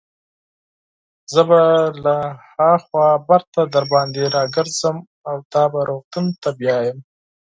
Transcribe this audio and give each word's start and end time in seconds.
زه 1.33 1.41
به 1.49 1.61
له 2.03 2.15
هاخوا 2.57 3.07
بیرته 3.27 3.61
درباندې 3.75 4.23
راګرځم 4.35 4.97
او 5.29 5.37
تا 5.51 5.63
به 5.71 5.79
روغتون 5.89 6.25
ته 6.41 6.49
بوزم. 6.57 6.97